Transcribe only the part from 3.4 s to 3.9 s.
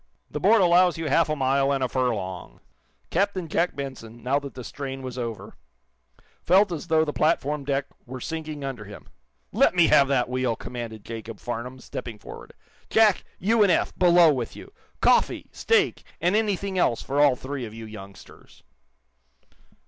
Jack